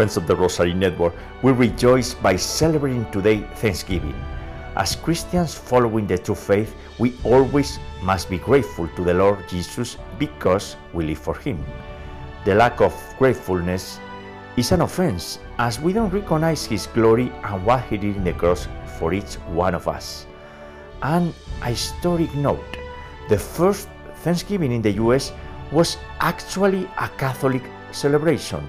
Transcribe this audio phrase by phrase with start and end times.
[0.00, 4.14] friends of the Rosary Network, we rejoice by celebrating today Thanksgiving.
[4.74, 9.98] As Christians following the true faith, we always must be grateful to the Lord Jesus
[10.18, 11.62] because we live for Him.
[12.46, 14.00] The lack of gratefulness
[14.56, 18.32] is an offense as we don't recognize His glory and what He did in the
[18.32, 20.24] cross for each one of us.
[21.02, 22.78] And a historic note
[23.28, 23.86] the first
[24.24, 25.30] Thanksgiving in the US
[25.70, 28.66] was actually a Catholic celebration.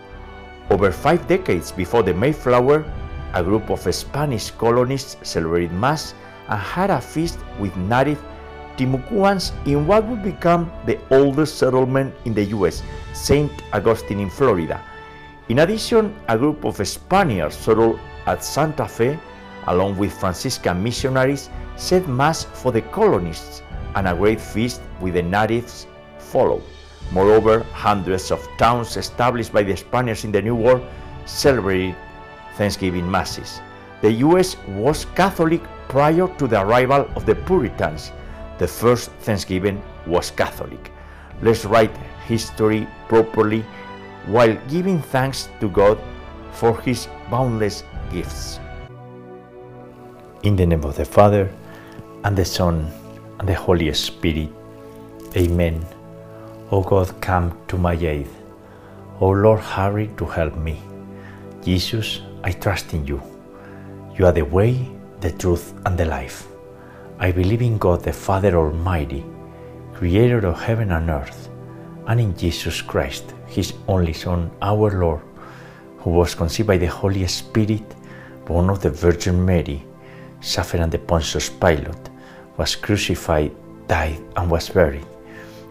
[0.71, 2.85] Over five decades before the Mayflower,
[3.33, 6.13] a group of Spanish colonists celebrated Mass
[6.47, 8.23] and had a feast with native
[8.77, 13.51] Timucuans in what would become the oldest settlement in the US, St.
[13.73, 14.79] Augustine in Florida.
[15.49, 19.19] In addition, a group of Spaniards settled at Santa Fe,
[19.67, 23.61] along with Franciscan missionaries, said Mass for the colonists,
[23.95, 25.85] and a great feast with the natives
[26.17, 26.63] followed.
[27.11, 30.85] Moreover, hundreds of towns established by the Spaniards in the New World
[31.25, 31.95] celebrated
[32.55, 33.59] Thanksgiving Masses.
[34.01, 38.11] The US was Catholic prior to the arrival of the Puritans.
[38.57, 40.91] The first Thanksgiving was Catholic.
[41.41, 43.65] Let's write history properly
[44.25, 45.99] while giving thanks to God
[46.51, 48.59] for His boundless gifts.
[50.43, 51.49] In the name of the Father,
[52.23, 52.89] and the Son,
[53.39, 54.49] and the Holy Spirit.
[55.35, 55.85] Amen.
[56.73, 58.29] O God, come to my aid.
[59.19, 60.81] O Lord, hurry to help me.
[61.61, 63.21] Jesus, I trust in you.
[64.17, 64.87] You are the way,
[65.19, 66.47] the truth, and the life.
[67.19, 69.25] I believe in God the Father Almighty,
[69.93, 71.49] creator of heaven and earth,
[72.07, 75.21] and in Jesus Christ, his only Son, our Lord,
[75.97, 77.83] who was conceived by the Holy Spirit,
[78.45, 79.85] born of the Virgin Mary,
[80.39, 82.09] suffered under Pontius Pilate,
[82.55, 83.51] was crucified,
[83.87, 85.10] died, and was buried.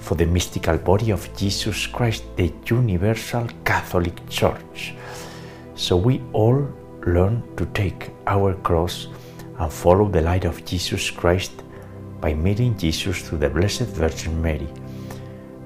[0.00, 4.94] For the mystical body of Jesus Christ, the universal Catholic Church.
[5.74, 6.68] So we all
[7.06, 9.08] learn to take our cross
[9.58, 11.52] and follow the light of Jesus Christ
[12.20, 14.68] by meeting Jesus through the Blessed Virgin Mary.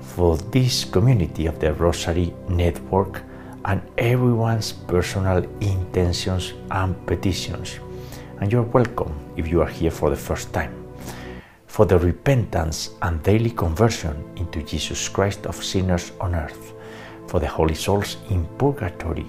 [0.00, 3.22] For this community of the Rosary Network
[3.64, 7.78] and everyone's personal intentions and petitions.
[8.40, 10.83] And you're welcome if you are here for the first time.
[11.74, 16.72] For the repentance and daily conversion into Jesus Christ of sinners on earth,
[17.26, 19.26] for the holy souls in purgatory,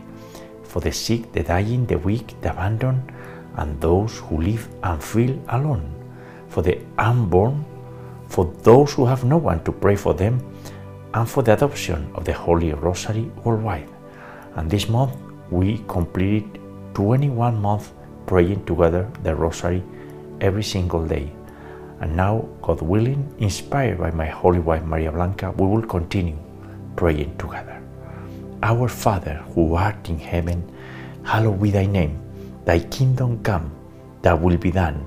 [0.61, 3.11] for the sick, the dying, the weak, the abandoned,
[3.55, 5.89] and those who live and feel alone,
[6.47, 7.65] for the unborn,
[8.27, 10.37] for those who have no one to pray for them,
[11.15, 13.89] and for the adoption of the Holy Rosary worldwide.
[14.53, 15.17] And this month
[15.49, 16.59] we completed
[16.93, 17.91] 21 months
[18.27, 19.81] praying together the Rosary
[20.41, 21.31] every single day.
[22.01, 26.37] And now, God willing, inspired by my holy wife Maria Blanca, we will continue
[26.95, 27.81] praying together.
[28.63, 30.63] Our Father, who art in heaven,
[31.23, 32.19] hallowed be thy name.
[32.65, 33.71] Thy kingdom come,
[34.21, 35.05] thy will be done,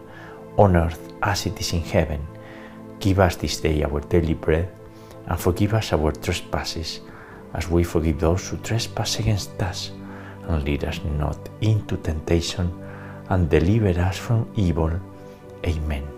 [0.56, 2.26] on earth as it is in heaven.
[3.00, 4.70] Give us this day our daily bread,
[5.26, 7.00] and forgive us our trespasses,
[7.54, 9.90] as we forgive those who trespass against us.
[10.48, 12.72] And lead us not into temptation,
[13.28, 14.90] and deliver us from evil.
[15.66, 16.17] Amen.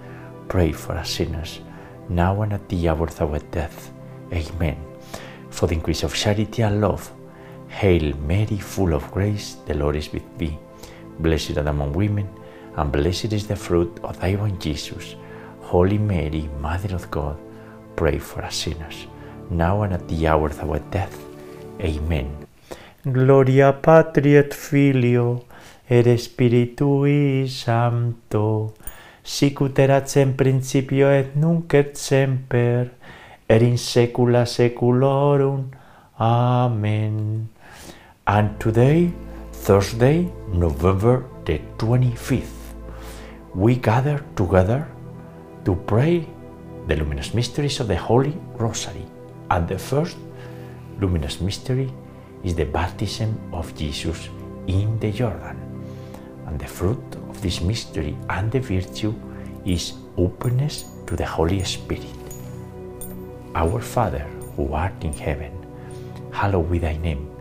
[0.51, 1.61] pray for us sinners,
[2.09, 3.89] now and at the hour of our death.
[4.33, 4.75] Amen.
[5.49, 7.09] For the increase of charity and love,
[7.69, 10.57] Hail Mary, full of grace, the Lord is with thee.
[11.19, 12.27] Blessed art among women,
[12.75, 15.15] and blessed is the fruit of thy womb, Jesus.
[15.61, 17.37] Holy Mary, Mother of God,
[17.95, 19.07] pray for us sinners,
[19.49, 21.17] now and at the hour of our death.
[21.79, 22.45] Amen.
[23.05, 25.45] Gloria Patri et Filio,
[25.89, 28.73] et Spiritui Sancto,
[29.23, 32.91] sicut erat in principio et nunc et semper,
[33.47, 35.71] et in saecula saeculorum.
[36.19, 37.49] Amen.
[38.27, 39.11] And today,
[39.51, 42.73] Thursday, November the 25th,
[43.55, 44.87] we gather together
[45.65, 46.25] to pray
[46.87, 49.05] the luminous mysteries of the Holy Rosary.
[49.49, 50.17] And the first
[50.99, 51.91] luminous mystery
[52.43, 54.29] is the baptism of Jesus
[54.67, 55.57] in the Jordan.
[56.47, 59.15] And the fruit of this mystery and the virtue
[59.65, 62.05] is openness to the Holy Spirit.
[63.55, 65.55] Our Father, who art in heaven,
[66.31, 67.31] hallowed be thy name.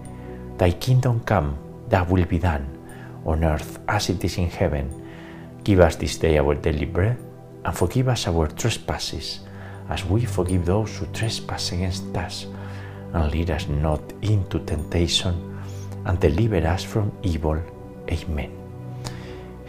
[0.57, 1.59] Thy kingdom come,
[1.89, 2.67] thy will be done,
[3.27, 4.87] on earth as it is in heaven.
[5.65, 7.19] Give us this day our daily bread,
[7.65, 9.41] and forgive us our trespasses,
[9.89, 12.47] as we forgive those who trespass against us.
[13.13, 15.35] And lead us not into temptation,
[16.07, 17.59] and deliver us from evil.
[18.11, 18.60] Amen.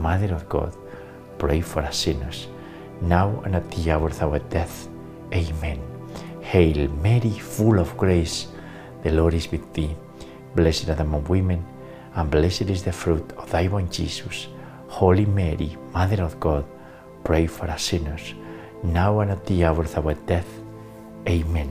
[0.00, 0.74] Mother of God,
[1.38, 2.48] pray for us sinners,
[3.02, 4.88] now and at the hour of our death.
[5.32, 5.80] Amen.
[6.40, 8.48] Hail Mary, full of grace,
[9.04, 9.94] the Lord is with thee.
[10.54, 11.64] Blessed art among women,
[12.14, 14.48] and blessed is the fruit of thy womb, Jesus.
[14.88, 16.64] Holy Mary, Mother of God,
[17.22, 18.34] pray for us sinners,
[18.82, 20.48] now and at the hour of our death.
[21.28, 21.70] Amen.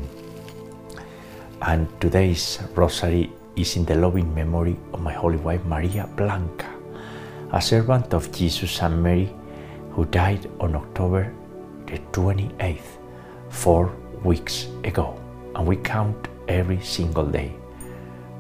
[1.62, 6.79] And today's rosary is in the loving memory of my holy wife Maria Blanca,
[7.52, 9.30] a servant of Jesus and Mary
[9.92, 11.34] who died on October
[11.88, 13.00] the 28th,
[13.50, 13.92] four
[14.24, 15.20] weeks ago,
[15.56, 17.52] and we count every single day.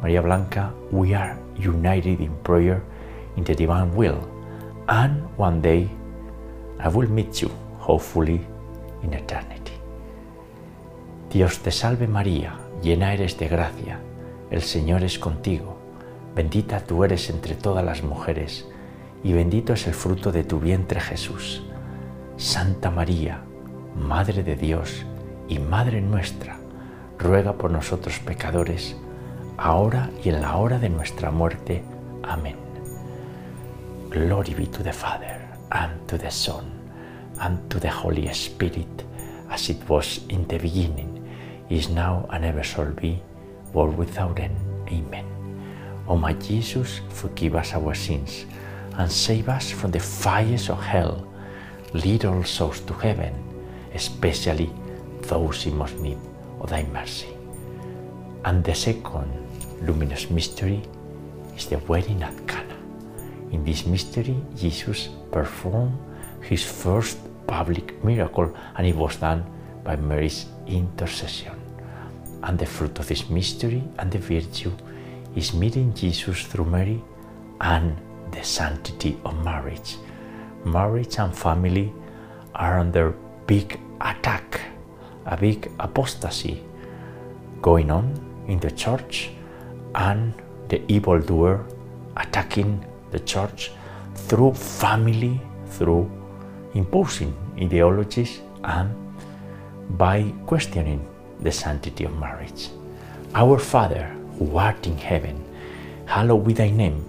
[0.02, 2.84] Maria Blanca, we are united in prayer
[3.36, 4.22] in the divine will,
[4.88, 5.90] and one day
[6.80, 7.50] I will meet you,
[7.80, 8.46] hopefully
[9.02, 9.74] in eternity.
[11.30, 14.00] Dios te salve María, llena eres de gracia,
[14.52, 15.78] el Señor es contigo,
[16.36, 18.66] bendita tú eres entre todas las mujeres,
[19.24, 21.64] y bendito es el fruto de tu vientre Jesús.
[22.38, 23.44] Santa María,
[23.96, 25.06] Madre de Dios
[25.48, 26.58] y Madre nuestra,
[27.18, 28.96] ruega por nosotros pecadores,
[29.58, 31.84] ahora y en la hora de nuestra muerte.
[32.24, 32.56] Amén.
[34.10, 35.40] Glory be to the Father,
[35.72, 36.66] and to the Son,
[37.42, 39.06] and to the Holy Spirit,
[39.50, 41.24] as it was in the beginning,
[41.70, 43.22] is now, and ever shall be,
[43.74, 44.56] world without end.
[44.88, 45.26] Amen.
[46.08, 48.46] O my Jesus, forgive us our sins,
[49.00, 51.26] and save us from the fires of hell.
[51.94, 53.34] Lead all souls to heaven,
[53.96, 54.70] especially
[55.22, 56.18] those in most need
[56.60, 57.30] of thy mercy.
[58.44, 59.32] And the second
[59.82, 60.82] luminous mystery
[61.56, 62.76] is the wedding at Cana.
[63.52, 65.98] In this mystery, Jesus performed
[66.42, 69.46] his first public miracle, and it was done
[69.84, 71.56] by Mary's intercession.
[72.44, 74.74] And the fruit of this mystery and the virtue
[75.36, 77.02] is meeting Jesus through Mary
[77.62, 77.98] and
[78.32, 79.98] the sanctity of marriage.
[80.66, 81.94] Marriage and family
[82.56, 83.16] are under
[83.48, 84.62] big attack,
[85.26, 86.64] a big apostasy
[87.62, 88.06] going on
[88.48, 89.30] in the church,
[89.96, 90.34] and
[90.68, 91.66] the evildoer
[92.18, 93.72] attacking the church
[94.16, 96.10] through family, through
[96.74, 98.94] imposing ideologies, and
[99.98, 101.08] by questioning
[101.40, 102.70] the sanctity of marriage.
[103.34, 104.08] Our Father,
[104.38, 105.44] who art in heaven,
[106.06, 107.09] hallowed be thy name.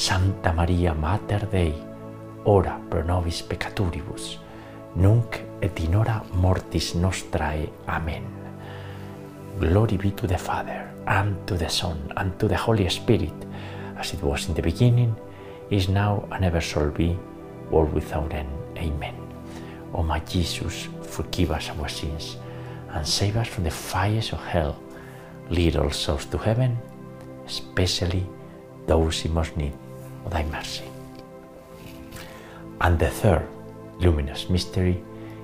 [0.00, 1.74] Santa Maria, Mater Dei,
[2.44, 4.38] ora pro nobis peccaturibus,
[4.94, 7.68] nunc et in hora mortis nostrae.
[7.86, 8.24] Amen.
[9.58, 13.44] Glory be to the Father, and to the Son, and to the Holy Spirit,
[13.98, 15.14] as it was in the beginning,
[15.68, 17.14] is now, and ever shall be,
[17.70, 18.48] world without end.
[18.78, 19.16] Amen.
[19.92, 22.38] O my Jesus, forgive us our sins,
[22.92, 24.80] and save us from the fires of hell.
[25.50, 26.78] Lead all souls to heaven,
[27.44, 28.24] especially
[28.86, 29.74] those in most need
[30.28, 30.84] thy mercy.
[32.80, 33.46] And the third
[33.98, 35.02] luminous mystery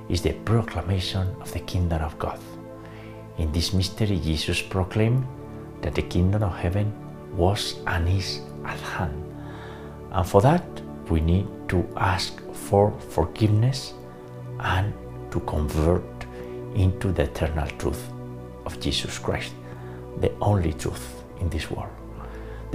[0.09, 2.39] is the proclamation of the kingdom of God.
[3.39, 5.27] In this mystery, Jesus proclaimed
[5.83, 6.93] that the kingdom of heaven
[7.37, 9.23] was and is at hand.
[10.13, 10.65] And for that,
[11.11, 13.95] we need to ask for forgiveness
[14.61, 14.93] and
[15.31, 16.05] to convert
[16.75, 18.03] into the eternal truth
[18.65, 19.53] of Jesus Christ,
[20.21, 21.96] the only truth in this world.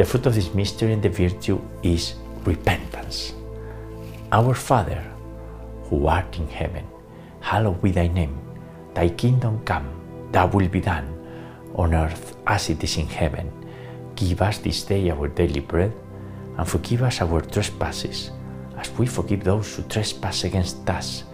[0.02, 3.36] The fruit of this mystery and the virtue is repentance.
[4.32, 4.98] Our Father,
[5.84, 6.88] who art in heaven,
[7.40, 8.36] hallowed be thy name.
[8.96, 9.86] Thy kingdom come,
[10.32, 11.06] thy will be done,
[11.76, 13.54] on earth as it is in heaven.
[14.16, 15.94] Give us this day our daily bread,
[16.58, 18.32] and forgive us our trespasses,
[18.78, 21.26] as we forgive those who trespass against us.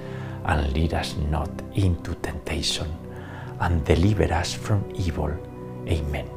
[0.44, 2.92] And lead us not into temptation,
[3.62, 5.32] and deliver us from evil.
[5.88, 6.37] Amen.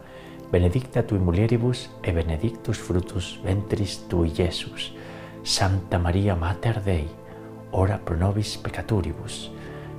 [0.51, 4.91] benedicta tui mulieribus, e benedictus fructus ventris tui, Iesus.
[5.43, 7.07] Sancta Maria Mater Dei,
[7.71, 9.49] ora pro nobis peccatoribus,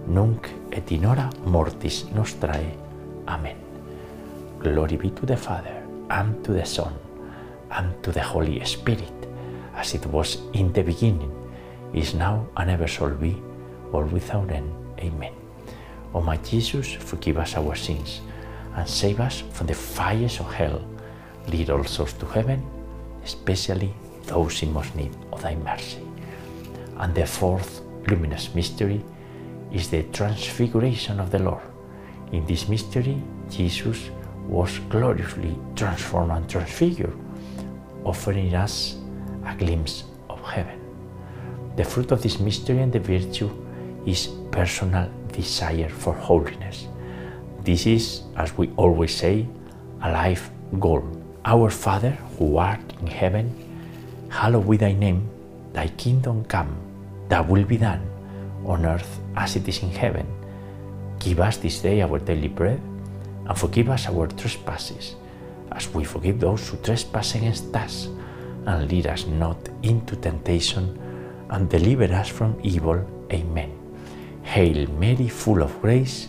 [0.07, 2.77] nunc et in hora mortis nostrae.
[3.27, 3.57] Amen.
[4.61, 6.93] Glory be to the Father, and to the Son,
[7.71, 9.29] and to the Holy Spirit,
[9.75, 11.33] as it was in the beginning,
[11.93, 13.35] is now, and ever shall be,
[13.91, 14.71] world without end.
[15.01, 15.33] Amen.
[16.15, 18.21] O my Jesus, forgive us our sins,
[18.77, 20.83] and save us from the fires of hell.
[21.49, 22.65] Lead all souls to heaven,
[23.25, 26.01] especially those in most need of thy mercy.
[26.99, 29.03] And the fourth luminous mystery
[29.73, 31.63] is the transfiguration of the Lord.
[32.33, 34.11] In this mystery, Jesus
[34.47, 37.17] was gloriously transformed and transfigured,
[38.05, 38.97] offering us
[39.47, 40.79] a glimpse of heaven.
[41.77, 43.51] The fruit of this mystery and the virtue
[44.07, 46.87] is personal desire for holiness.
[47.65, 49.47] This is, as we always say,
[50.03, 51.07] a life goal.
[51.45, 53.55] Our Father, who art in heaven,
[54.29, 55.29] hallowed be thy name,
[55.73, 56.75] thy kingdom come,
[57.29, 58.03] thy will be done,
[58.67, 60.27] on earth as it is in heaven.
[61.21, 62.81] Give us this day our daily bread,
[63.47, 65.15] and forgive us our trespasses,
[65.71, 68.09] as we forgive those who trespass against us.
[68.67, 70.99] And lead us not into temptation,
[71.51, 73.07] and deliver us from evil.
[73.33, 73.71] Amen.
[74.43, 76.29] Hail Mary, full of grace,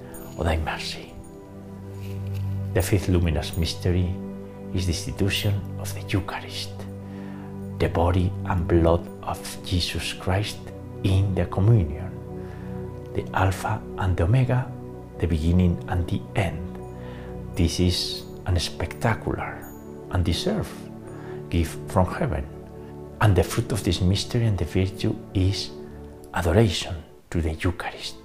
[0.41, 1.13] of thy mercy.
[2.73, 4.09] The fifth luminous mystery
[4.73, 6.71] is the institution of the Eucharist,
[7.77, 10.57] the body and blood of Jesus Christ
[11.03, 12.09] in the communion,
[13.13, 14.65] the Alpha and the Omega,
[15.19, 16.77] the beginning and the end.
[17.55, 19.63] This is a spectacular
[20.09, 20.71] and deserved
[21.49, 22.45] gift from heaven.
[23.21, 25.69] And the fruit of this mystery and the virtue is
[26.33, 26.95] adoration
[27.29, 28.20] to the Eucharist.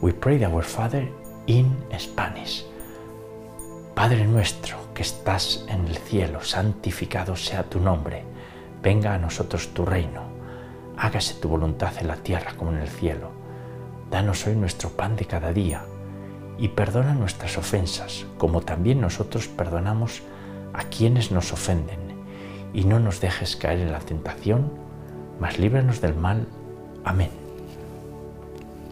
[0.00, 1.08] We pray our Father
[1.46, 2.64] in Spanish.
[3.96, 8.22] Padre nuestro que estás en el cielo, santificado sea tu nombre.
[8.80, 10.22] Venga a nosotros tu reino.
[10.96, 13.32] Hágase tu voluntad en la tierra como en el cielo.
[14.08, 15.82] Danos hoy nuestro pan de cada día
[16.58, 20.22] y perdona nuestras ofensas, como también nosotros perdonamos
[20.74, 21.98] a quienes nos ofenden.
[22.72, 24.70] Y no nos dejes caer en la tentación,
[25.40, 26.46] mas líbranos del mal.
[27.04, 27.47] Amén.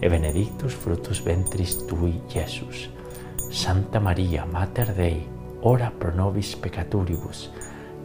[0.00, 2.88] e benedictus fructus ventris tui, Iesus.
[3.50, 5.26] Santa Maria, Mater Dei,
[5.62, 7.50] ora pro nobis peccaturibus,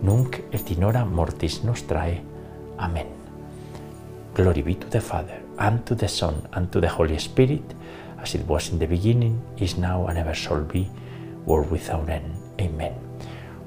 [0.01, 2.21] nunc et in hora mortis nostrae.
[2.77, 3.07] Amen.
[4.33, 7.63] Glory be to the Father, and to the Son, and to the Holy Spirit,
[8.19, 10.89] as it was in the beginning, is now, and ever shall be,
[11.45, 12.35] world without end.
[12.59, 12.93] Amen.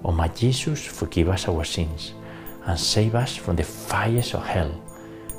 [0.05, 2.13] O my Jesus, forgive us our sins,
[2.67, 4.71] and save us from the fires of hell.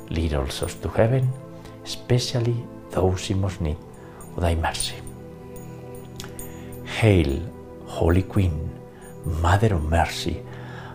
[0.08, 1.28] Lead us to heaven,
[1.84, 2.56] especially
[2.90, 3.76] those in most need
[4.36, 4.96] of thy mercy.
[6.84, 7.40] Hail,
[7.86, 8.70] Holy Queen,
[9.24, 10.42] Mother of Mercy,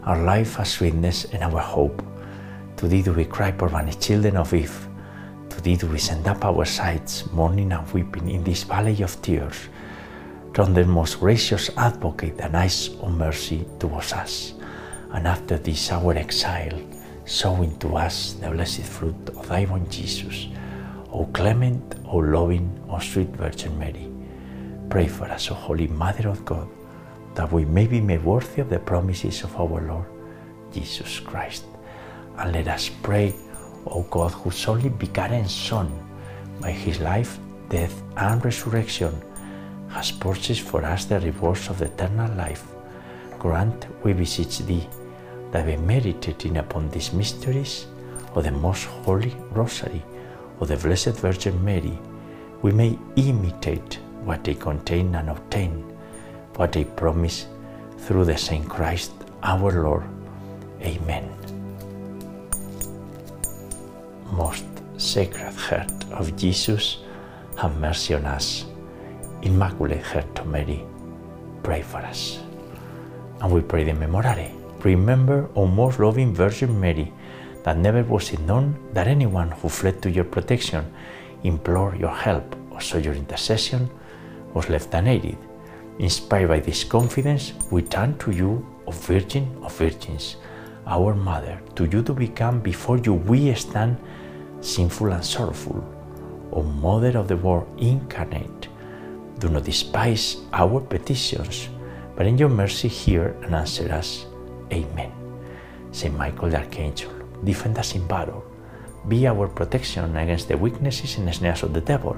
[0.04, 2.04] our life, our sweetness, and our hope.
[2.78, 4.88] To thee do we cry, poor banished children of Eve.
[5.50, 9.22] To thee do we send up our sighs, mourning and weeping in this valley of
[9.22, 9.70] tears.
[10.54, 14.54] From the most gracious advocate and eyes of mercy towards us.
[15.12, 16.80] And after this our exile,
[17.26, 20.48] show into us the blessed fruit of thy born Jesus.
[21.16, 24.12] O clement, O loving, O sweet Virgin Mary,
[24.90, 26.68] pray for us, O Holy Mother of God,
[27.36, 30.06] that we may be made worthy of the promises of our Lord
[30.74, 31.64] Jesus Christ.
[32.38, 33.34] And let us pray,
[33.86, 35.88] O God, whose only begotten Son,
[36.60, 39.16] by his life, death, and resurrection,
[39.88, 42.66] has purchased for us the rewards of the eternal life.
[43.40, 44.86] Grant, we beseech thee,
[45.52, 47.86] that by meditating upon these mysteries
[48.34, 50.04] of the most holy Rosary
[50.60, 51.98] of the Blessed Virgin Mary,
[52.62, 55.72] we may imitate what they contain and obtain
[56.56, 57.48] what they promise
[58.00, 59.12] through the same Christ
[59.44, 60.04] our Lord.
[60.82, 61.36] Amen
[64.36, 64.66] most
[64.98, 67.00] sacred heart of Jesus,
[67.58, 68.66] have mercy on us.
[69.42, 70.84] Immaculate Heart of Mary,
[71.64, 72.40] pray for us.
[73.42, 74.52] And we pray the Memorare.
[74.84, 77.12] Remember, O most loving Virgin Mary,
[77.66, 80.86] that never was it known that anyone who fled to your protection,
[81.44, 83.90] implored your help, or sought your intercession,
[84.54, 85.38] was left unaided.
[85.98, 90.36] Inspired by this confidence, we turn to you, O Virgin of Virgins,
[90.86, 93.98] our Mother, to you to become before you we stand
[94.62, 95.84] sinful and sorrowful.
[96.54, 98.70] O Mother of the Word incarnate,
[99.40, 101.70] do not despise our petitions,
[102.16, 104.28] but in your mercy hear and answer us.
[104.72, 105.12] Amen.
[105.92, 108.44] Saint Michael the Archangel, defend us in battle.
[109.08, 112.18] Be our protection against the weaknesses and snares of the devil.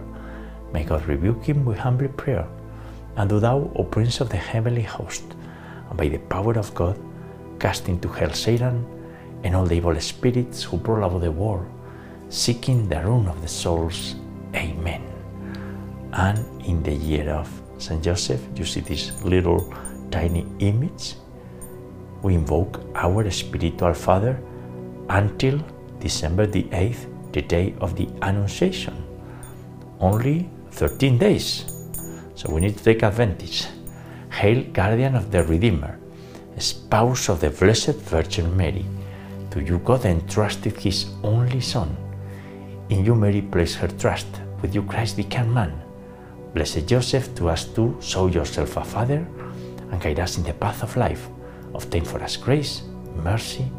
[0.72, 2.48] May God rebuke him with humble prayer.
[3.16, 5.24] And do thou, O Prince of the heavenly host,
[5.90, 6.98] and by the power of God,
[7.60, 8.86] cast into hell Satan
[9.44, 11.66] and all the evil spirits who prowl about the world,
[12.30, 14.16] seeking the ruin of the souls.
[14.56, 15.02] Amen.
[16.14, 19.74] And in the year of Saint Joseph, you see this little
[20.12, 21.16] tiny image.
[22.22, 24.40] We invoke our spiritual father
[25.10, 25.60] until
[26.00, 28.96] December the 8th, the day of the Annunciation.
[30.00, 31.66] Only 13 days.
[32.36, 33.68] So we need to take advantage.
[34.32, 36.00] Hail, guardian of the Redeemer,
[36.60, 38.86] spouse of the Blessed Virgin Mary.
[39.52, 41.96] To you God entrusted his only Son
[42.90, 44.28] in you Mary placed her trust,
[44.62, 45.74] with you Christ became man.
[46.54, 49.28] Blessed Joseph, to us too, show yourself a father
[49.92, 51.28] and guide us in the path of life.
[51.76, 52.84] Obtain for us grace,
[53.24, 53.70] mercy,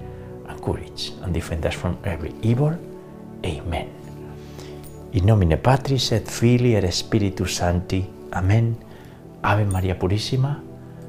[0.68, 2.76] courage, and defend us from every evil.
[3.44, 3.88] Amen.
[5.12, 8.04] In nomine Patris et Filii et Spiritus Sancti.
[8.32, 8.76] Amen.
[9.42, 10.60] Ave Maria Purísima,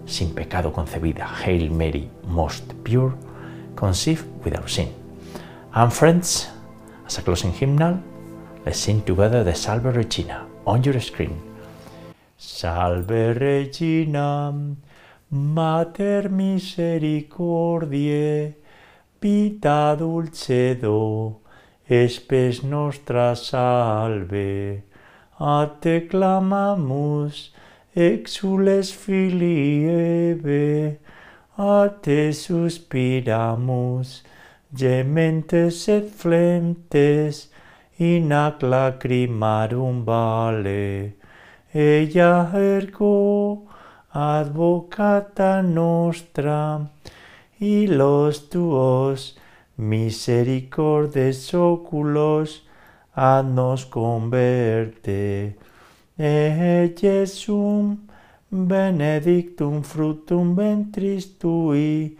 [0.06, 1.28] sin pecado concebida.
[1.44, 3.14] Hail Mary, most pure,
[3.76, 4.88] conceived without sin.
[5.74, 6.48] And friends,
[7.06, 8.00] as a closing hymnal,
[8.66, 11.38] let's sing together the Salve Regina on your screen.
[12.38, 14.54] Salve Regina,
[15.32, 18.56] Mater misericordiae,
[19.22, 21.42] vita dulcedo,
[21.90, 24.84] espes nostra salve.
[25.40, 27.52] A te clamamus,
[27.96, 31.00] exules filii Eve,
[31.58, 34.24] a te suspiramus,
[34.74, 37.50] gementes et flentes,
[37.98, 41.16] in ac lacrimarum vale.
[41.74, 43.68] Ella ergo,
[44.14, 46.88] advocata nostra,
[47.60, 49.38] y los tuos
[49.78, 52.66] misericordes oculos
[53.14, 55.58] ad nos converte.
[56.18, 56.90] E
[58.52, 62.18] benedictum fructum ventris tui,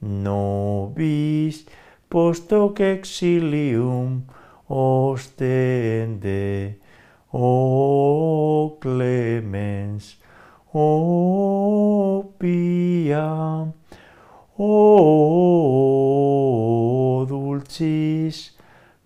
[0.00, 1.66] nobis
[2.08, 4.22] post hoc exilium
[4.68, 6.76] ostende.
[7.32, 10.18] O clemens,
[10.74, 13.72] o pia,
[14.62, 14.76] o
[17.26, 18.50] dulcis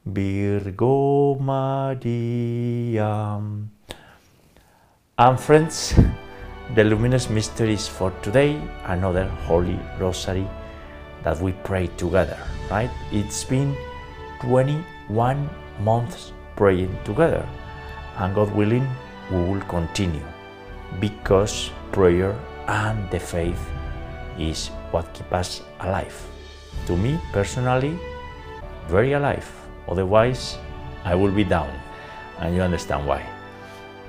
[0.04, 3.38] Virgo Maria.
[5.16, 5.94] And friends,
[6.74, 10.44] the luminous mysteries for today, another Holy Rosary
[11.22, 12.36] that we pray together,
[12.68, 12.90] right?
[13.12, 13.76] It's been
[14.40, 15.48] 20 one
[15.80, 17.46] month praying together.
[18.18, 18.88] And God willing,
[19.30, 20.26] we will continue
[20.98, 22.34] because prayer
[22.66, 23.70] and the faith
[24.38, 26.14] is what keeps us alive.
[26.86, 27.98] To me personally,
[28.88, 29.48] very alive.
[29.88, 30.58] Otherwise,
[31.04, 31.70] I will be down.
[32.40, 33.24] And you understand why.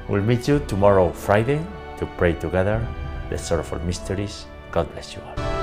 [0.08, 1.66] We'll meet you tomorrow, Friday,
[1.98, 2.86] to pray together
[3.30, 4.46] the sorrowful mysteries.
[4.72, 5.55] God bless you all.